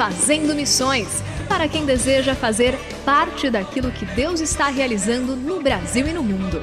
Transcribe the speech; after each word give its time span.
Fazendo 0.00 0.54
Missões 0.54 1.22
para 1.46 1.68
quem 1.68 1.84
deseja 1.84 2.34
fazer 2.34 2.74
parte 3.04 3.50
daquilo 3.50 3.92
que 3.92 4.06
Deus 4.06 4.40
está 4.40 4.68
realizando 4.68 5.36
no 5.36 5.60
Brasil 5.60 6.08
e 6.08 6.12
no 6.14 6.22
mundo. 6.22 6.62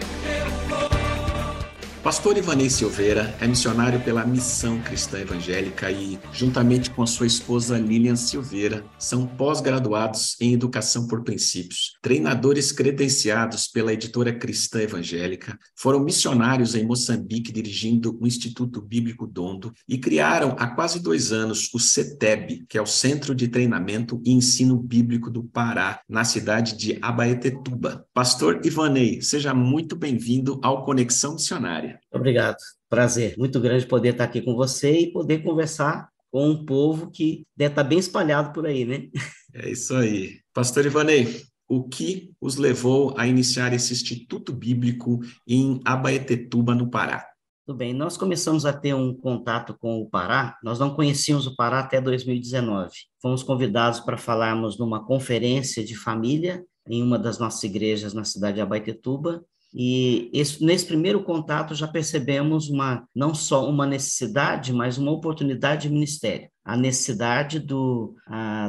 Pastor 2.08 2.38
Ivanei 2.38 2.70
Silveira 2.70 3.36
é 3.38 3.46
missionário 3.46 4.00
pela 4.00 4.26
Missão 4.26 4.80
Cristã 4.80 5.20
Evangélica 5.20 5.92
e, 5.92 6.18
juntamente 6.32 6.90
com 6.90 7.04
a 7.04 7.06
sua 7.06 7.28
esposa 7.28 7.78
Lilian 7.78 8.16
Silveira, 8.16 8.86
são 8.98 9.28
pós-graduados 9.28 10.38
em 10.40 10.54
Educação 10.54 11.06
por 11.06 11.26
Princípios, 11.26 11.98
treinadores 12.02 12.72
credenciados 12.72 13.68
pela 13.68 13.92
editora 13.92 14.32
Cristã 14.32 14.80
Evangélica, 14.80 15.60
foram 15.76 16.00
missionários 16.00 16.76
em 16.76 16.86
Moçambique 16.86 17.52
dirigindo 17.52 18.18
o 18.22 18.26
Instituto 18.26 18.82
Bíblico 18.82 19.28
Dondo 19.28 19.74
e 19.86 19.98
criaram 19.98 20.56
há 20.58 20.66
quase 20.66 21.02
dois 21.02 21.34
anos 21.34 21.70
o 21.74 21.78
CETEB, 21.78 22.68
que 22.70 22.78
é 22.78 22.82
o 22.82 22.86
Centro 22.86 23.36
de 23.36 23.50
Treinamento 23.50 24.22
e 24.24 24.32
Ensino 24.32 24.78
Bíblico 24.78 25.30
do 25.30 25.44
Pará, 25.44 26.00
na 26.08 26.24
cidade 26.24 26.78
de 26.78 26.98
Abaetetuba. 27.02 28.06
Pastor 28.14 28.62
Ivanei, 28.64 29.22
seja 29.22 29.54
muito 29.54 29.94
bem-vindo 29.94 30.58
ao 30.64 30.86
Conexão 30.86 31.34
Missionária. 31.34 31.97
Obrigado. 32.12 32.58
Prazer. 32.90 33.36
Muito 33.38 33.60
grande 33.60 33.86
poder 33.86 34.10
estar 34.10 34.24
aqui 34.24 34.42
com 34.42 34.56
você 34.56 35.00
e 35.00 35.12
poder 35.12 35.44
conversar 35.44 36.10
com 36.32 36.50
um 36.50 36.66
povo 36.66 37.10
que 37.10 37.46
deve 37.56 37.72
estar 37.72 37.84
bem 37.84 38.00
espalhado 38.00 38.54
por 38.54 38.66
aí, 38.66 38.86
né? 38.86 39.08
É 39.54 39.70
isso 39.70 39.96
aí. 39.96 40.40
Pastor 40.54 40.86
Ivanei, 40.86 41.44
o 41.68 41.84
que 41.84 42.32
os 42.40 42.56
levou 42.56 43.14
a 43.18 43.28
iniciar 43.28 43.74
esse 43.74 43.94
Instituto 43.94 44.54
Bíblico 44.54 45.20
em 45.48 45.82
Abaetetuba, 45.84 46.76
no 46.76 46.90
Pará? 46.90 47.26
Tudo 47.66 47.78
bem, 47.78 47.94
nós 47.94 48.16
começamos 48.16 48.66
a 48.66 48.72
ter 48.72 48.94
um 48.94 49.14
contato 49.14 49.76
com 49.78 50.00
o 50.00 50.10
Pará, 50.10 50.58
nós 50.64 50.80
não 50.80 50.96
conhecíamos 50.96 51.48
o 51.48 51.56
Pará 51.56 51.80
até 51.80 52.00
2019. 52.00 52.92
Fomos 53.22 53.44
convidados 53.44 54.00
para 54.00 54.18
falarmos 54.18 54.80
numa 54.80 55.06
conferência 55.06 55.84
de 55.84 55.94
família 55.94 56.64
em 56.88 57.04
uma 57.04 57.20
das 57.20 57.38
nossas 57.38 57.62
igrejas 57.64 58.14
na 58.14 58.24
cidade 58.24 58.56
de 58.56 58.62
Abaetetuba, 58.62 59.44
e 59.74 60.30
esse, 60.34 60.64
nesse 60.64 60.86
primeiro 60.86 61.24
contato 61.24 61.76
já 61.76 61.88
percebemos 61.88 62.70
uma 62.70 63.08
não 63.14 63.34
só 63.36 63.70
uma 63.70 63.86
necessidade, 63.86 64.74
mas 64.74 64.98
uma 64.98 65.12
oportunidade 65.12 65.84
de 65.84 65.94
ministério. 65.94 66.50
A 66.64 66.76
necessidade 66.76 67.60
do, 67.60 68.14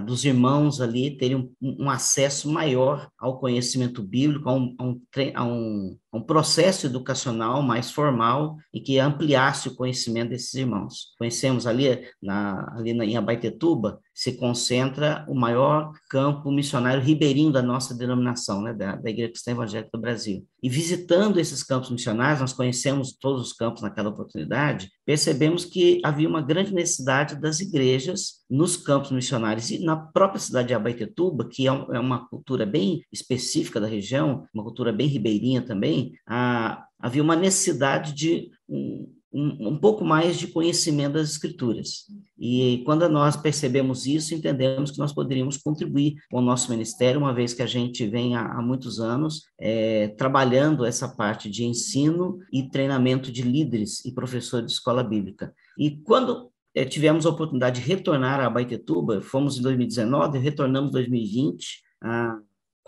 dos 0.07 0.25
irmãos 0.25 0.81
ali 0.81 1.17
terem 1.17 1.37
um, 1.37 1.53
um, 1.61 1.91
acesso 1.91 2.49
maior 2.49 3.09
ao 3.19 3.41
conhecimento 3.41 4.03
bíblico, 4.03 4.49
a 4.49 4.55
um, 4.55 4.75
a 4.79 4.85
um, 4.85 5.01
a 5.35 5.45
um, 5.45 5.99
um 6.13 6.23
processo 6.23 6.87
educacional 6.87 7.63
mais 7.63 7.91
formal 7.91 8.57
e 8.73 8.81
que 8.81 8.99
ampliasse 8.99 9.69
o 9.69 9.75
conhecimento 9.75 10.31
desses 10.31 10.55
irmãos. 10.55 11.15
Conhecemos 11.19 11.67
ali, 11.67 12.07
na, 12.23 12.75
ali 12.77 12.95
na, 12.95 13.05
em 13.05 13.17
Abaitetuba, 13.17 14.01
se 14.15 14.33
concentra 14.33 15.25
o 15.29 15.35
maior 15.35 15.93
campo 16.11 16.51
missionário 16.51 17.03
ribeirinho 17.03 17.53
da 17.53 17.63
nossa 17.63 17.95
denominação, 17.95 18.61
né, 18.61 18.75
da, 18.75 18.97
da 18.97 19.11
Igreja 19.11 19.31
Cristã 19.31 19.53
Evangélica 19.53 19.91
do 19.93 20.01
Brasil. 20.01 20.45
E 20.61 20.69
visitando 20.69 21.39
esses 21.39 21.63
campos 21.63 21.91
missionários, 21.91 22.41
nós 22.41 22.53
conhecemos 22.53 23.13
todos 23.13 23.41
os 23.41 23.53
campos 23.53 23.83
naquela 23.83 24.09
oportunidade, 24.09 24.91
percebemos 25.07 25.65
que 25.65 26.01
havia 26.05 26.29
uma 26.29 26.43
grande 26.43 26.75
necessidade 26.75 27.41
das 27.41 27.61
igrejas 27.61 28.39
nos 28.51 28.77
campos 28.77 29.11
missionários 29.11 29.71
e 29.71 29.79
na 29.85 29.97
própria 29.97 30.41
cidade 30.41 30.69
de 30.69 30.75
Abaetetuba, 30.75 31.49
que 31.49 31.69
é, 31.69 31.71
é 31.71 32.01
uma 32.01 32.27
cultura 32.29 32.67
bem 32.67 33.03
específica 33.13 33.81
da 33.81 33.87
região, 33.87 34.47
uma 34.53 34.65
cultura 34.65 34.93
bem 34.93 35.07
ribeirinha 35.07 35.63
também, 35.63 35.98
ah, 36.27 36.85
havia 36.99 37.23
uma 37.23 37.37
necessidade 37.37 38.13
de 38.13 38.51
um, 38.69 39.13
um, 39.33 39.69
um, 39.69 39.79
pouco 39.79 40.05
mais 40.05 40.39
de 40.39 40.47
conhecimento 40.47 41.15
das 41.15 41.31
escrituras. 41.31 42.07
E 42.39 42.83
quando 42.85 43.09
nós 43.09 43.37
percebemos 43.37 44.07
isso, 44.07 44.35
entendemos 44.35 44.91
que 44.91 44.99
nós 44.99 45.13
poderíamos 45.13 45.57
contribuir 45.57 46.17
com 46.31 46.39
o 46.39 46.43
nosso 46.43 46.71
ministério, 46.71 47.21
uma 47.21 47.35
vez 47.35 47.53
que 47.53 47.63
a 47.63 47.67
gente 47.67 48.07
vem 48.07 48.37
há, 48.37 48.43
há 48.43 48.63
muitos 48.63 49.01
anos 49.01 49.43
é, 49.59 50.09
trabalhando 50.09 50.85
essa 50.85 51.09
parte 51.09 51.51
de 51.51 51.65
ensino 51.65 52.39
e 52.53 52.69
treinamento 52.69 53.31
de 53.31 53.43
líderes 53.43 54.05
e 54.05 54.13
professores 54.13 54.67
de 54.67 54.73
escola 54.73 55.05
bíblica. 55.05 55.53
E 55.79 55.99
quando 56.03 56.51
é, 56.75 56.85
tivemos 56.85 57.27
a 57.27 57.31
oportunidade 57.31 57.81
de 57.81 57.87
retornar 57.87 58.41
a 58.41 58.51
Baitetuba, 58.51 59.21
fomos 59.21 59.59
em 59.59 59.63
2019, 59.63 60.39
retornamos 60.39 60.91
em 60.91 60.93
2020, 60.93 61.83
ah, 62.03 62.39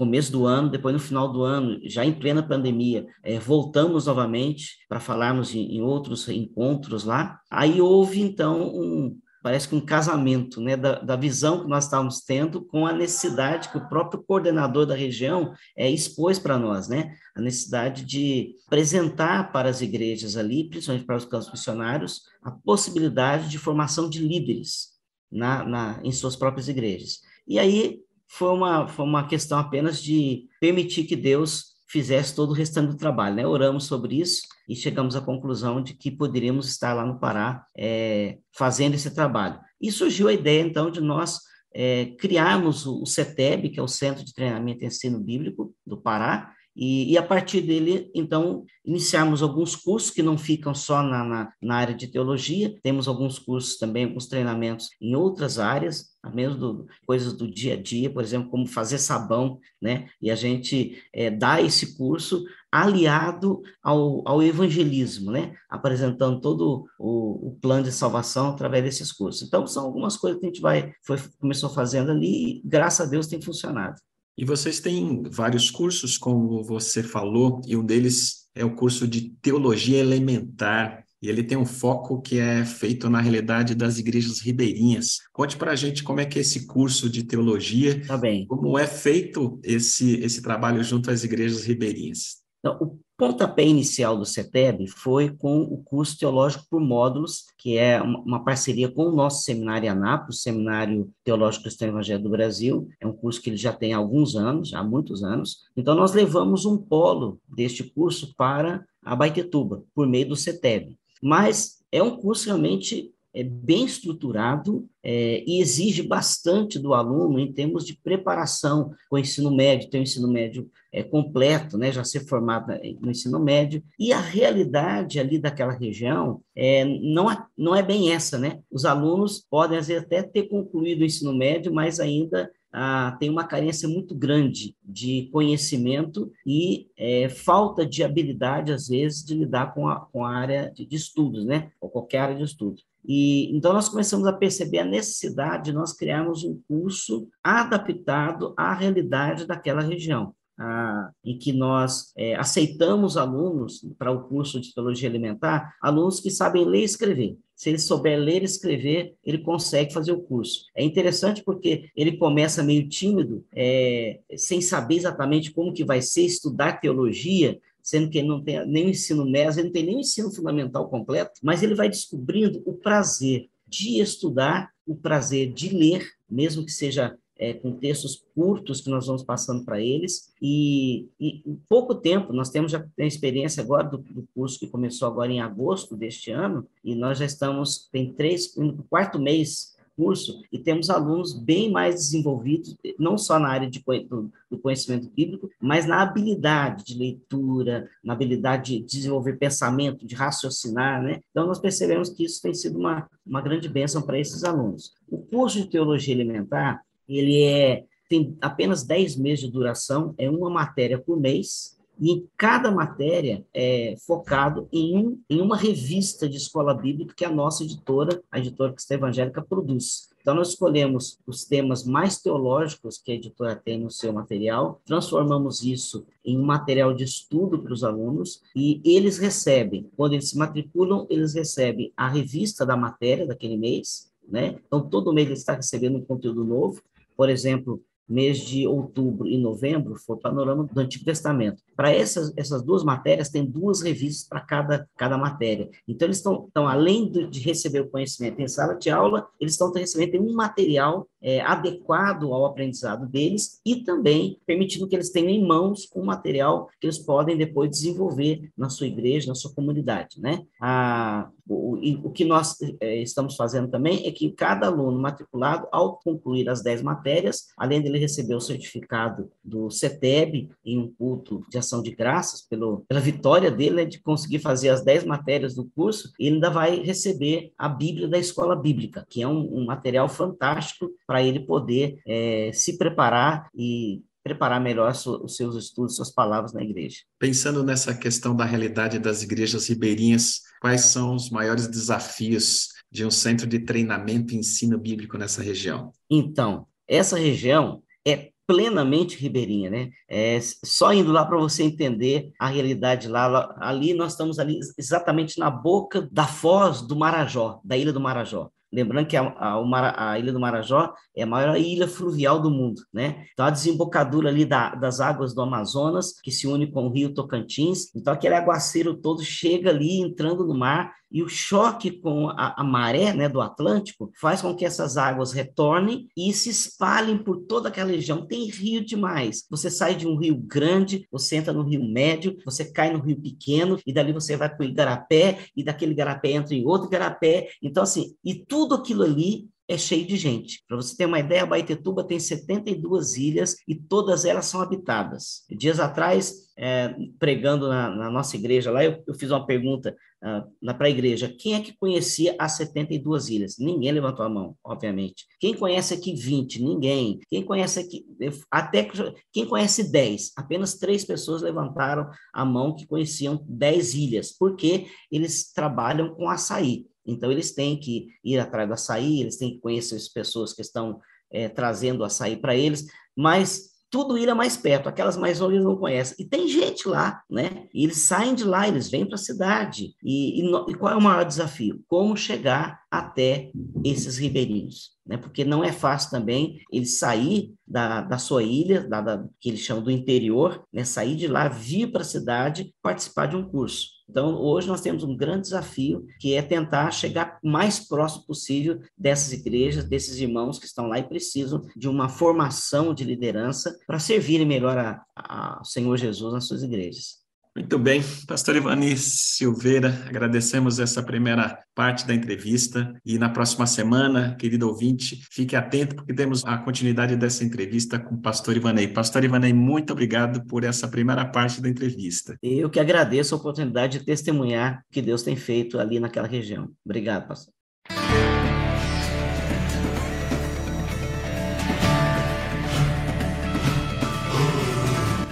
começo 0.00 0.32
do 0.32 0.46
ano, 0.46 0.70
depois 0.70 0.94
no 0.94 0.98
final 0.98 1.30
do 1.30 1.42
ano, 1.42 1.78
já 1.84 2.06
em 2.06 2.14
plena 2.14 2.42
pandemia, 2.42 3.06
é, 3.22 3.38
voltamos 3.38 4.06
novamente 4.06 4.78
para 4.88 4.98
falarmos 4.98 5.54
em, 5.54 5.76
em, 5.76 5.82
outros 5.82 6.26
encontros 6.26 7.04
lá. 7.04 7.38
Aí 7.50 7.82
houve, 7.82 8.22
então, 8.22 8.74
um, 8.74 9.14
parece 9.42 9.68
que 9.68 9.74
um 9.74 9.80
casamento 9.80 10.58
né, 10.58 10.74
da, 10.74 11.00
da, 11.00 11.16
visão 11.16 11.60
que 11.60 11.68
nós 11.68 11.84
estávamos 11.84 12.22
tendo 12.22 12.64
com 12.64 12.86
a 12.86 12.94
necessidade 12.94 13.68
que 13.68 13.76
o 13.76 13.88
próprio 13.90 14.24
coordenador 14.26 14.86
da 14.86 14.94
região 14.94 15.52
é, 15.76 15.90
expôs 15.90 16.38
para 16.38 16.58
nós, 16.58 16.88
né? 16.88 17.12
A 17.36 17.42
necessidade 17.42 18.02
de 18.02 18.54
apresentar 18.68 19.52
para 19.52 19.68
as 19.68 19.82
igrejas 19.82 20.34
ali, 20.34 20.66
principalmente 20.66 21.04
para 21.04 21.16
os 21.16 21.26
campos 21.26 21.52
missionários, 21.52 22.22
a 22.42 22.50
possibilidade 22.50 23.50
de 23.50 23.58
formação 23.58 24.08
de 24.08 24.26
líderes 24.26 24.92
na, 25.30 25.62
na, 25.62 26.00
em 26.02 26.10
suas 26.10 26.36
próprias 26.36 26.68
igrejas. 26.68 27.20
E 27.46 27.58
aí 27.58 28.00
foi 28.30 28.50
uma, 28.50 28.86
foi 28.86 29.04
uma 29.04 29.26
questão 29.26 29.58
apenas 29.58 30.00
de 30.00 30.46
permitir 30.60 31.04
que 31.04 31.16
Deus 31.16 31.70
fizesse 31.88 32.34
todo 32.34 32.50
o 32.50 32.54
restante 32.54 32.90
do 32.90 32.96
trabalho. 32.96 33.34
Né? 33.34 33.46
Oramos 33.46 33.84
sobre 33.84 34.20
isso 34.20 34.42
e 34.68 34.76
chegamos 34.76 35.16
à 35.16 35.20
conclusão 35.20 35.82
de 35.82 35.94
que 35.94 36.12
poderíamos 36.12 36.68
estar 36.68 36.94
lá 36.94 37.04
no 37.04 37.18
Pará 37.18 37.66
é, 37.76 38.38
fazendo 38.56 38.94
esse 38.94 39.12
trabalho. 39.12 39.58
E 39.80 39.90
surgiu 39.90 40.28
a 40.28 40.32
ideia, 40.32 40.62
então, 40.62 40.92
de 40.92 41.00
nós 41.00 41.40
é, 41.74 42.06
criarmos 42.20 42.86
o, 42.86 43.02
o 43.02 43.06
CETEB, 43.06 43.70
que 43.70 43.80
é 43.80 43.82
o 43.82 43.88
Centro 43.88 44.24
de 44.24 44.32
Treinamento 44.32 44.84
e 44.84 44.86
Ensino 44.86 45.18
Bíblico 45.18 45.74
do 45.84 46.00
Pará, 46.00 46.52
E, 46.80 47.12
e, 47.12 47.18
a 47.18 47.22
partir 47.22 47.60
dele, 47.60 48.10
então, 48.14 48.64
iniciarmos 48.82 49.42
alguns 49.42 49.76
cursos 49.76 50.10
que 50.10 50.22
não 50.22 50.38
ficam 50.38 50.74
só 50.74 51.02
na, 51.02 51.22
na, 51.22 51.52
na, 51.60 51.76
área 51.76 51.94
de 51.94 52.06
teologia, 52.06 52.74
temos 52.82 53.06
alguns 53.06 53.38
cursos 53.38 53.76
também, 53.76 54.06
alguns 54.06 54.26
treinamentos 54.26 54.88
em 54.98 55.14
outras 55.14 55.58
áreas, 55.58 56.16
mesmo 56.32 56.56
do, 56.56 56.86
coisas 57.06 57.34
do 57.34 57.46
dia 57.46 57.74
a 57.74 57.76
dia, 57.76 58.08
por 58.08 58.22
exemplo, 58.22 58.48
como 58.48 58.66
fazer 58.66 58.96
sabão, 58.96 59.58
né? 59.80 60.08
E 60.22 60.30
a 60.30 60.34
gente 60.34 61.02
é, 61.12 61.30
dá 61.30 61.60
esse 61.60 61.98
curso 61.98 62.46
aliado 62.72 63.60
ao, 63.82 64.26
ao 64.26 64.42
evangelismo, 64.42 65.30
né? 65.30 65.54
Apresentando 65.68 66.40
todo 66.40 66.86
o, 66.98 67.48
o, 67.48 67.58
plano 67.60 67.84
de 67.84 67.92
salvação 67.92 68.48
através 68.48 68.82
desses 68.82 69.12
cursos. 69.12 69.42
Então, 69.42 69.66
são 69.66 69.84
algumas 69.84 70.16
coisas 70.16 70.40
que 70.40 70.46
a 70.46 70.48
gente 70.48 70.62
vai, 70.62 70.94
foi, 71.02 71.18
começou 71.38 71.68
fazendo 71.68 72.10
ali 72.10 72.60
e, 72.60 72.62
graças 72.64 73.06
a 73.06 73.10
Deus, 73.10 73.26
tem 73.26 73.42
funcionado. 73.42 74.00
E 74.36 74.44
vocês 74.44 74.80
têm 74.80 75.22
vários 75.30 75.70
cursos, 75.70 76.16
como 76.16 76.62
você 76.62 77.02
falou, 77.02 77.60
e 77.66 77.76
um 77.76 77.84
deles 77.84 78.48
é 78.54 78.64
o 78.64 78.74
curso 78.74 79.06
de 79.06 79.30
Teologia 79.42 79.98
Elementar, 79.98 81.04
e 81.22 81.28
ele 81.28 81.42
tem 81.42 81.58
um 81.58 81.66
foco 81.66 82.22
que 82.22 82.38
é 82.38 82.64
feito 82.64 83.10
na 83.10 83.20
realidade 83.20 83.74
das 83.74 83.98
igrejas 83.98 84.40
ribeirinhas. 84.40 85.18
Conte 85.32 85.56
para 85.56 85.72
a 85.72 85.76
gente 85.76 86.02
como 86.02 86.20
é 86.20 86.24
que 86.24 86.38
é 86.38 86.42
esse 86.42 86.66
curso 86.66 87.10
de 87.10 87.24
teologia, 87.24 88.00
tá 88.06 88.18
como 88.48 88.78
é 88.78 88.86
feito 88.86 89.60
esse, 89.62 90.14
esse 90.20 90.40
trabalho 90.40 90.82
junto 90.82 91.10
às 91.10 91.22
igrejas 91.22 91.64
ribeirinhas. 91.64 92.40
Então, 92.60 92.78
o 92.80 92.89
pontapé 93.20 93.62
inicial 93.66 94.16
do 94.16 94.24
CETEB 94.24 94.88
foi 94.88 95.28
com 95.28 95.60
o 95.60 95.76
curso 95.84 96.18
teológico 96.18 96.64
por 96.70 96.80
módulos, 96.80 97.44
que 97.58 97.76
é 97.76 98.00
uma 98.00 98.42
parceria 98.42 98.90
com 98.90 99.02
o 99.02 99.14
nosso 99.14 99.44
seminário 99.44 99.90
ANAP, 99.92 100.30
o 100.30 100.32
Seminário 100.32 101.12
Teológico 101.22 101.64
Cristão 101.64 101.88
Evangelho 101.88 102.22
do 102.22 102.30
Brasil. 102.30 102.88
É 102.98 103.06
um 103.06 103.12
curso 103.12 103.42
que 103.42 103.50
ele 103.50 103.58
já 103.58 103.74
tem 103.74 103.92
há 103.92 103.98
alguns 103.98 104.36
anos, 104.36 104.72
há 104.72 104.82
muitos 104.82 105.22
anos. 105.22 105.58
Então, 105.76 105.94
nós 105.94 106.14
levamos 106.14 106.64
um 106.64 106.78
polo 106.78 107.38
deste 107.46 107.84
curso 107.84 108.34
para 108.38 108.86
a 109.04 109.14
Baitetuba, 109.14 109.84
por 109.94 110.06
meio 110.06 110.30
do 110.30 110.36
CETEB. 110.36 110.96
Mas 111.22 111.84
é 111.92 112.02
um 112.02 112.16
curso 112.16 112.46
realmente 112.46 113.12
é 113.34 113.42
bem 113.42 113.84
estruturado 113.84 114.88
é, 115.02 115.42
e 115.46 115.60
exige 115.60 116.02
bastante 116.02 116.78
do 116.78 116.94
aluno 116.94 117.38
em 117.38 117.52
termos 117.52 117.86
de 117.86 117.96
preparação 117.96 118.92
com 119.08 119.16
o 119.16 119.18
ensino 119.18 119.50
médio, 119.54 119.88
ter 119.88 119.98
o 119.98 120.02
ensino 120.02 120.28
médio 120.28 120.70
é, 120.92 121.02
completo, 121.02 121.78
né, 121.78 121.92
já 121.92 122.02
ser 122.02 122.26
formado 122.26 122.72
no 123.00 123.10
ensino 123.10 123.38
médio, 123.38 123.82
e 123.98 124.12
a 124.12 124.20
realidade 124.20 125.20
ali 125.20 125.38
daquela 125.38 125.72
região 125.72 126.42
é, 126.56 126.84
não, 126.84 127.30
é, 127.30 127.46
não 127.56 127.74
é 127.74 127.82
bem 127.82 128.12
essa, 128.12 128.38
né? 128.38 128.58
Os 128.70 128.84
alunos 128.84 129.46
podem, 129.48 129.78
às 129.78 129.86
vezes, 129.86 130.02
até 130.02 130.22
ter 130.22 130.48
concluído 130.48 131.02
o 131.02 131.04
ensino 131.04 131.32
médio, 131.32 131.72
mas 131.72 132.00
ainda 132.00 132.50
ah, 132.72 133.16
tem 133.18 133.28
uma 133.28 133.44
carência 133.44 133.88
muito 133.88 134.14
grande 134.14 134.76
de 134.84 135.28
conhecimento 135.32 136.30
e 136.46 136.88
é, 136.96 137.28
falta 137.28 137.84
de 137.84 138.04
habilidade, 138.04 138.72
às 138.72 138.88
vezes, 138.88 139.24
de 139.24 139.34
lidar 139.34 139.74
com 139.74 139.88
a, 139.88 140.00
com 140.00 140.24
a 140.24 140.34
área 140.34 140.70
de, 140.70 140.86
de 140.86 140.96
estudos, 140.96 141.44
né? 141.44 141.70
Ou 141.80 141.90
qualquer 141.90 142.18
área 142.18 142.36
de 142.36 142.44
estudos. 142.44 142.84
E 143.04 143.50
então 143.56 143.72
nós 143.72 143.88
começamos 143.88 144.26
a 144.26 144.32
perceber 144.32 144.80
a 144.80 144.84
necessidade 144.84 145.64
de 145.64 145.72
nós 145.72 145.92
criarmos 145.92 146.44
um 146.44 146.60
curso 146.68 147.28
adaptado 147.42 148.54
à 148.56 148.74
realidade 148.74 149.46
daquela 149.46 149.80
região. 149.80 150.34
Ah, 150.62 151.10
em 151.24 151.38
que 151.38 151.54
nós 151.54 152.12
é, 152.14 152.34
aceitamos 152.34 153.16
alunos 153.16 153.82
para 153.98 154.12
o 154.12 154.24
curso 154.24 154.60
de 154.60 154.74
teologia 154.74 155.08
alimentar, 155.08 155.74
alunos 155.80 156.20
que 156.20 156.30
sabem 156.30 156.66
ler 156.66 156.82
e 156.82 156.84
escrever. 156.84 157.38
Se 157.56 157.70
ele 157.70 157.78
souber 157.78 158.18
ler 158.18 158.42
e 158.42 158.44
escrever, 158.44 159.14
ele 159.24 159.38
consegue 159.38 159.90
fazer 159.90 160.12
o 160.12 160.20
curso. 160.20 160.66
É 160.76 160.84
interessante 160.84 161.42
porque 161.42 161.88
ele 161.96 162.18
começa 162.18 162.62
meio 162.62 162.86
tímido, 162.90 163.42
é, 163.56 164.20
sem 164.36 164.60
saber 164.60 164.96
exatamente 164.96 165.50
como 165.50 165.72
que 165.72 165.82
vai 165.82 166.02
ser 166.02 166.26
estudar 166.26 166.78
teologia, 166.78 167.58
sendo 167.82 168.10
que 168.10 168.18
ele 168.18 168.28
não 168.28 168.44
tem 168.44 168.66
nem 168.66 168.84
o 168.84 168.90
ensino 168.90 169.24
médio, 169.24 169.60
ele 169.60 169.68
não 169.68 169.72
tem 169.72 169.86
nem 169.86 169.96
o 169.96 170.00
ensino 170.00 170.30
fundamental 170.30 170.90
completo, 170.90 171.40
mas 171.42 171.62
ele 171.62 171.74
vai 171.74 171.88
descobrindo 171.88 172.62
o 172.66 172.74
prazer 172.74 173.48
de 173.66 173.98
estudar, 173.98 174.70
o 174.86 174.94
prazer 174.94 175.50
de 175.54 175.74
ler, 175.74 176.06
mesmo 176.28 176.66
que 176.66 176.72
seja 176.72 177.16
é, 177.40 177.54
com 177.54 177.72
textos 177.72 178.22
curtos 178.34 178.82
que 178.82 178.90
nós 178.90 179.06
vamos 179.06 179.22
passando 179.22 179.64
para 179.64 179.80
eles. 179.80 180.30
E, 180.42 181.08
e, 181.18 181.42
em 181.46 181.58
pouco 181.66 181.94
tempo, 181.94 182.34
nós 182.34 182.50
temos 182.50 182.70
já 182.70 182.84
a 182.98 183.04
experiência 183.04 183.62
agora 183.62 183.88
do, 183.88 183.96
do, 183.96 184.28
curso 184.34 184.60
que 184.60 184.68
começou 184.68 185.08
agora 185.08 185.32
em 185.32 185.40
agosto 185.40 185.96
deste 185.96 186.30
ano, 186.30 186.66
e 186.84 186.94
nós 186.94 187.18
já 187.18 187.24
estamos, 187.24 187.88
tem 187.90 188.12
três, 188.12 188.54
no 188.56 188.84
quarto 188.84 189.18
mês 189.18 189.74
curso 189.96 190.42
e 190.50 190.58
temos 190.58 190.88
alunos 190.88 191.34
bem 191.34 191.70
mais 191.70 191.96
desenvolvidos, 191.96 192.74
não 192.98 193.18
só 193.18 193.38
na 193.38 193.48
área 193.48 193.68
de, 193.68 193.82
do, 194.08 194.32
do, 194.50 194.58
conhecimento 194.58 195.10
bíblico, 195.10 195.50
mas 195.60 195.84
na 195.84 196.00
habilidade 196.00 196.84
de 196.84 196.96
leitura, 196.96 197.86
na 198.02 198.14
habilidade 198.14 198.78
de 198.78 198.82
desenvolver 198.82 199.36
pensamento, 199.36 200.06
de 200.06 200.14
raciocinar, 200.14 201.02
né? 201.02 201.20
Então, 201.30 201.46
nós 201.46 201.58
percebemos 201.58 202.08
que 202.08 202.24
isso 202.24 202.40
tem 202.40 202.54
sido 202.54 202.78
uma, 202.78 203.06
uma 203.26 203.42
grande 203.42 203.68
bênção 203.68 204.00
para 204.00 204.18
esses 204.18 204.42
alunos. 204.42 204.94
O 205.06 205.18
curso 205.18 205.58
de 205.60 205.68
Teologia 205.68 206.14
Elementar, 206.14 206.82
ele 207.18 207.42
é 207.42 207.84
tem 208.08 208.36
apenas 208.40 208.82
10 208.82 209.16
meses 209.16 209.44
de 209.44 209.52
duração, 209.52 210.14
é 210.18 210.28
uma 210.28 210.50
matéria 210.50 210.98
por 210.98 211.18
mês, 211.18 211.78
e 212.00 212.10
em 212.10 212.28
cada 212.36 212.70
matéria 212.70 213.44
é 213.54 213.94
focado 214.04 214.66
em, 214.72 215.22
em 215.28 215.40
uma 215.40 215.56
revista 215.56 216.28
de 216.28 216.38
escola 216.38 216.74
bíblica 216.74 217.14
que 217.14 217.24
a 217.24 217.30
nossa 217.30 217.62
editora, 217.62 218.20
a 218.32 218.38
editora 218.38 218.72
Cristã 218.72 218.94
Evangélica, 218.94 219.42
produz. 219.42 220.08
Então, 220.20 220.34
nós 220.34 220.48
escolhemos 220.48 221.18
os 221.26 221.44
temas 221.44 221.84
mais 221.84 222.18
teológicos 222.18 222.98
que 222.98 223.12
a 223.12 223.14
editora 223.14 223.54
tem 223.54 223.78
no 223.78 223.90
seu 223.90 224.12
material, 224.12 224.80
transformamos 224.84 225.62
isso 225.62 226.04
em 226.24 226.38
um 226.38 226.42
material 226.42 226.92
de 226.92 227.04
estudo 227.04 227.62
para 227.62 227.72
os 227.72 227.84
alunos 227.84 228.42
e 228.56 228.80
eles 228.84 229.18
recebem, 229.18 229.88
quando 229.96 230.14
eles 230.14 230.30
se 230.30 230.38
matriculam, 230.38 231.06
eles 231.08 231.34
recebem 231.34 231.92
a 231.96 232.08
revista 232.08 232.66
da 232.66 232.76
matéria 232.76 233.26
daquele 233.26 233.56
mês, 233.56 234.10
né? 234.28 234.58
Então, 234.66 234.88
todo 234.88 235.12
mês 235.12 235.26
ele 235.26 235.34
está 235.34 235.54
recebendo 235.54 235.98
um 235.98 236.04
conteúdo 236.04 236.44
novo. 236.44 236.82
Por 237.20 237.28
exemplo, 237.28 237.82
mês 238.08 238.38
de 238.38 238.66
outubro 238.66 239.28
e 239.28 239.36
novembro 239.36 239.94
foi 239.94 240.16
o 240.16 240.18
panorama 240.18 240.64
do 240.64 240.80
Antigo 240.80 241.04
Testamento. 241.04 241.62
Para 241.76 241.92
essas, 241.92 242.32
essas 242.34 242.62
duas 242.62 242.82
matérias, 242.82 243.28
tem 243.28 243.44
duas 243.44 243.82
revistas 243.82 244.26
para 244.26 244.40
cada, 244.40 244.88
cada 244.96 245.18
matéria. 245.18 245.68
Então, 245.86 246.06
eles 246.06 246.16
estão, 246.16 246.48
além 246.54 247.10
de 247.10 247.40
receber 247.40 247.80
o 247.80 247.90
conhecimento 247.90 248.40
em 248.40 248.48
sala 248.48 248.72
de 248.72 248.88
aula, 248.88 249.28
eles 249.38 249.52
estão 249.52 249.70
recebendo 249.70 250.26
um 250.26 250.32
material 250.32 251.06
é, 251.22 251.40
adequado 251.40 252.32
ao 252.32 252.46
aprendizado 252.46 253.06
deles 253.06 253.60
e 253.64 253.76
também 253.76 254.38
permitindo 254.46 254.88
que 254.88 254.94
eles 254.94 255.10
tenham 255.10 255.30
em 255.30 255.46
mãos 255.46 255.88
um 255.94 256.04
material 256.04 256.68
que 256.80 256.86
eles 256.86 256.98
podem 256.98 257.36
depois 257.36 257.70
desenvolver 257.70 258.50
na 258.56 258.68
sua 258.68 258.86
igreja, 258.86 259.28
na 259.28 259.34
sua 259.34 259.52
comunidade, 259.52 260.20
né? 260.20 260.42
A, 260.60 261.28
o, 261.48 261.76
o 262.04 262.10
que 262.10 262.24
nós 262.24 262.56
é, 262.80 263.02
estamos 263.02 263.34
fazendo 263.34 263.68
também 263.68 264.06
é 264.06 264.12
que 264.12 264.30
cada 264.30 264.68
aluno 264.68 265.00
matriculado, 265.00 265.66
ao 265.72 265.98
concluir 265.98 266.48
as 266.48 266.62
10 266.62 266.82
matérias, 266.82 267.48
além 267.56 267.82
dele 267.82 267.98
receber 267.98 268.34
o 268.34 268.40
certificado 268.40 269.30
do 269.44 269.70
CETEB 269.70 270.50
em 270.64 270.78
um 270.78 270.92
culto 270.92 271.44
de 271.50 271.58
ação 271.58 271.82
de 271.82 271.90
graças 271.90 272.42
pelo, 272.42 272.84
pela 272.88 273.00
vitória 273.00 273.50
dele 273.50 273.76
né, 273.76 273.84
de 273.84 274.00
conseguir 274.00 274.38
fazer 274.38 274.68
as 274.68 274.84
10 274.84 275.04
matérias 275.04 275.54
do 275.54 275.68
curso, 275.74 276.12
ele 276.18 276.36
ainda 276.36 276.50
vai 276.50 276.80
receber 276.80 277.52
a 277.58 277.68
Bíblia 277.68 278.06
da 278.06 278.18
Escola 278.18 278.54
Bíblica, 278.54 279.04
que 279.08 279.22
é 279.22 279.26
um, 279.26 279.60
um 279.60 279.66
material 279.66 280.08
fantástico 280.08 280.88
para 281.10 281.24
ele 281.24 281.40
poder 281.40 281.98
é, 282.06 282.52
se 282.54 282.78
preparar 282.78 283.48
e 283.52 284.00
preparar 284.22 284.60
melhor 284.60 284.92
os 284.92 285.34
seus 285.34 285.56
estudos, 285.56 285.96
suas 285.96 286.12
palavras 286.12 286.52
na 286.52 286.62
igreja. 286.62 286.98
Pensando 287.18 287.64
nessa 287.64 287.92
questão 287.92 288.36
da 288.36 288.44
realidade 288.44 288.96
das 288.96 289.24
igrejas 289.24 289.68
ribeirinhas, 289.68 290.42
quais 290.60 290.82
são 290.82 291.16
os 291.16 291.28
maiores 291.28 291.66
desafios 291.66 292.68
de 292.92 293.04
um 293.04 293.10
centro 293.10 293.44
de 293.44 293.58
treinamento 293.58 294.32
e 294.32 294.36
ensino 294.36 294.78
bíblico 294.78 295.18
nessa 295.18 295.42
região? 295.42 295.90
Então, 296.08 296.68
essa 296.86 297.18
região 297.18 297.82
é 298.06 298.30
plenamente 298.46 299.16
ribeirinha, 299.16 299.68
né? 299.68 299.90
É 300.08 300.38
só 300.64 300.92
indo 300.92 301.10
lá 301.10 301.24
para 301.24 301.38
você 301.38 301.64
entender 301.64 302.30
a 302.38 302.46
realidade 302.46 303.08
lá, 303.08 303.52
ali 303.58 303.94
nós 303.94 304.12
estamos 304.12 304.38
ali 304.38 304.60
exatamente 304.78 305.40
na 305.40 305.50
boca 305.50 306.08
da 306.12 306.28
foz 306.28 306.82
do 306.82 306.94
Marajó, 306.94 307.60
da 307.64 307.76
ilha 307.76 307.92
do 307.92 308.00
Marajó. 308.00 308.48
Lembrando 308.72 309.06
que 309.06 309.16
a, 309.16 309.22
a, 309.22 310.12
a, 310.12 310.18
Ilha 310.18 310.32
do 310.32 310.38
Marajó 310.38 310.94
é 311.16 311.22
a 311.22 311.26
maior 311.26 311.56
ilha 311.56 311.88
fluvial 311.88 312.40
do 312.40 312.50
mundo, 312.50 312.82
né? 312.92 313.24
Então, 313.32 313.44
a 313.44 313.50
desembocadura 313.50 314.28
ali 314.28 314.44
da, 314.44 314.74
das 314.74 315.00
águas 315.00 315.34
do 315.34 315.42
Amazonas, 315.42 316.20
que 316.22 316.30
se 316.30 316.46
une 316.46 316.70
com 316.70 316.86
o 316.86 316.92
rio 316.92 317.12
Tocantins, 317.12 317.94
então 317.94 318.12
aquele 318.12 318.34
aguaceiro 318.34 318.96
todo 318.96 319.22
chega 319.22 319.70
ali 319.70 320.00
entrando 320.00 320.46
no 320.46 320.54
mar 320.54 320.92
e 321.10 321.22
o 321.22 321.28
choque 321.28 321.90
com 321.90 322.28
a, 322.28 322.54
a, 322.60 322.64
maré 322.64 323.12
né, 323.12 323.28
do 323.28 323.40
Atlântico 323.40 324.10
faz 324.20 324.40
com 324.40 324.54
que 324.54 324.64
essas 324.64 324.96
águas 324.96 325.32
retornem 325.32 326.08
e 326.16 326.32
se 326.32 326.50
espalhem 326.50 327.18
por 327.18 327.38
toda 327.46 327.68
aquela 327.68 327.90
região. 327.90 328.26
Tem 328.26 328.48
rio 328.48 328.84
demais. 328.84 329.44
Você 329.50 329.70
sai 329.70 329.94
de 329.94 330.06
um 330.06 330.16
rio 330.16 330.36
grande, 330.36 331.06
você 331.10 331.36
entra 331.36 331.52
no 331.52 331.62
rio 331.62 331.82
médio, 331.82 332.36
você 332.44 332.70
cai 332.70 332.92
no 332.92 333.00
rio 333.00 333.20
pequeno, 333.20 333.78
e 333.86 333.92
dali 333.92 334.12
você 334.12 334.36
vai 334.36 334.48
para 334.48 334.64
o 334.64 334.68
igarapé, 334.68 335.38
e 335.56 335.64
daquele 335.64 335.92
igarapé 335.92 336.32
entra 336.32 336.54
em 336.54 336.64
outro 336.64 336.88
igarapé. 336.88 337.48
Então, 337.62 337.82
assim, 337.82 338.14
e 338.24 338.34
tudo 338.34 338.74
aquilo 338.74 339.02
ali 339.02 339.48
é 339.70 339.78
cheio 339.78 340.04
de 340.04 340.16
gente. 340.16 340.64
Para 340.66 340.76
você 340.76 340.96
ter 340.96 341.06
uma 341.06 341.20
ideia, 341.20 341.46
Baitetuba 341.46 342.02
tem 342.02 342.18
72 342.18 343.16
ilhas 343.16 343.54
e 343.68 343.76
todas 343.76 344.24
elas 344.24 344.46
são 344.46 344.60
habitadas. 344.60 345.44
Dias 345.48 345.78
atrás, 345.78 346.50
é, 346.58 346.92
pregando 347.20 347.68
na, 347.68 347.88
na, 347.88 348.10
nossa 348.10 348.36
igreja 348.36 348.72
lá, 348.72 348.84
eu, 348.84 349.00
eu 349.06 349.14
fiz 349.14 349.30
uma 349.30 349.46
pergunta 349.46 349.94
uh, 350.22 350.74
para 350.74 350.86
a 350.86 350.90
igreja: 350.90 351.28
quem 351.28 351.54
é 351.54 351.60
que 351.60 351.76
conhecia 351.76 352.34
as 352.38 352.52
72 352.52 353.28
ilhas? 353.28 353.58
Ninguém 353.58 353.92
levantou 353.92 354.24
a 354.24 354.28
mão, 354.28 354.56
obviamente. 354.64 355.26
Quem 355.38 355.54
conhece 355.54 355.94
aqui 355.94 356.14
20? 356.14 356.62
Ninguém. 356.62 357.20
Quem 357.28 357.44
conhece 357.44 357.80
aqui, 357.80 358.06
até 358.50 358.88
quem 359.32 359.46
conhece 359.46 359.90
10? 359.90 360.32
Apenas 360.36 360.74
três 360.74 361.04
pessoas 361.04 361.42
levantaram 361.42 362.08
a 362.32 362.44
mão 362.44 362.74
que 362.74 362.86
conheciam 362.86 363.44
10 363.48 363.94
ilhas, 363.94 364.32
porque 364.36 364.86
eles 365.10 365.52
trabalham 365.52 366.14
com 366.14 366.28
açaí. 366.28 366.86
Então, 367.06 367.32
eles 367.32 367.54
têm 367.54 367.78
que 367.78 368.08
ir 368.22 368.38
atrás 368.38 368.68
do 368.68 368.74
açaí, 368.74 369.20
eles 369.20 369.36
têm 369.36 369.54
que 369.54 369.60
conhecer 369.60 369.96
as 369.96 370.08
pessoas 370.08 370.52
que 370.52 370.62
estão 370.62 371.00
é, 371.30 371.48
trazendo 371.48 372.04
açaí 372.04 372.36
para 372.36 372.54
eles, 372.54 372.86
mas 373.16 373.69
tudo 373.90 374.16
ilha 374.16 374.34
mais 374.34 374.56
perto, 374.56 374.88
aquelas 374.88 375.16
mais 375.16 375.40
longe 375.40 375.58
não 375.58 375.76
conhecem. 375.76 376.16
E 376.18 376.28
tem 376.28 376.46
gente 376.46 376.88
lá, 376.88 377.22
né? 377.28 377.66
E 377.74 377.84
eles 377.84 377.98
saem 377.98 378.34
de 378.34 378.44
lá, 378.44 378.68
eles 378.68 378.88
vêm 378.88 379.04
para 379.04 379.16
a 379.16 379.18
cidade. 379.18 379.94
E, 380.02 380.40
e, 380.40 380.70
e, 380.70 380.74
qual 380.74 380.92
é 380.92 380.96
o 380.96 381.02
maior 381.02 381.24
desafio? 381.24 381.82
Como 381.88 382.16
chegar 382.16 382.80
até 382.90 383.50
esses 383.84 384.16
ribeirinhos? 384.16 384.90
Né? 385.04 385.16
Porque 385.16 385.44
não 385.44 385.64
é 385.64 385.72
fácil 385.72 386.10
também 386.10 386.60
ele 386.72 386.86
sair 386.86 387.52
da, 387.66 388.00
da 388.00 388.16
sua 388.16 388.44
ilha, 388.44 388.86
da, 388.88 389.00
da, 389.00 389.24
que 389.40 389.48
eles 389.48 389.60
chamam 389.60 389.82
do 389.82 389.90
interior, 389.90 390.64
né? 390.72 390.84
sair 390.84 391.16
de 391.16 391.26
lá, 391.26 391.48
vir 391.48 391.90
para 391.90 392.02
a 392.02 392.04
cidade, 392.04 392.72
participar 392.80 393.26
de 393.26 393.36
um 393.36 393.42
curso. 393.42 393.88
Então, 394.10 394.34
hoje 394.34 394.66
nós 394.66 394.80
temos 394.80 395.04
um 395.04 395.16
grande 395.16 395.42
desafio, 395.42 396.04
que 396.18 396.34
é 396.34 396.42
tentar 396.42 396.90
chegar 396.90 397.38
mais 397.44 397.78
próximo 397.78 398.26
possível 398.26 398.80
dessas 398.98 399.32
igrejas, 399.32 399.84
desses 399.84 400.18
irmãos 400.18 400.58
que 400.58 400.66
estão 400.66 400.88
lá 400.88 400.98
e 400.98 401.04
precisam 401.04 401.62
de 401.76 401.88
uma 401.88 402.08
formação 402.08 402.92
de 402.92 403.04
liderança 403.04 403.78
para 403.86 404.00
servirem 404.00 404.44
melhor 404.44 405.00
ao 405.14 405.64
Senhor 405.64 405.96
Jesus 405.96 406.32
nas 406.32 406.48
suas 406.48 406.64
igrejas. 406.64 407.19
Muito 407.56 407.78
bem, 407.80 408.00
pastor 408.28 408.54
Ivani 408.54 408.96
Silveira, 408.96 410.04
agradecemos 410.08 410.78
essa 410.78 411.02
primeira 411.02 411.58
parte 411.74 412.06
da 412.06 412.14
entrevista 412.14 412.94
e 413.04 413.18
na 413.18 413.28
próxima 413.28 413.66
semana, 413.66 414.36
querido 414.38 414.68
ouvinte, 414.68 415.20
fique 415.32 415.56
atento 415.56 415.96
porque 415.96 416.14
temos 416.14 416.44
a 416.44 416.56
continuidade 416.58 417.16
dessa 417.16 417.42
entrevista 417.42 417.98
com 417.98 418.14
o 418.14 418.20
pastor 418.20 418.56
Ivanei. 418.56 418.86
Pastor 418.86 419.24
Ivanei, 419.24 419.52
muito 419.52 419.92
obrigado 419.92 420.46
por 420.46 420.62
essa 420.62 420.86
primeira 420.86 421.24
parte 421.24 421.60
da 421.60 421.68
entrevista. 421.68 422.38
Eu 422.40 422.70
que 422.70 422.78
agradeço 422.78 423.34
a 423.34 423.38
oportunidade 423.38 423.98
de 423.98 424.04
testemunhar 424.04 424.84
o 424.88 424.92
que 424.92 425.02
Deus 425.02 425.24
tem 425.24 425.34
feito 425.34 425.76
ali 425.80 425.98
naquela 425.98 426.28
região. 426.28 426.70
Obrigado, 426.84 427.26
pastor. 427.26 427.52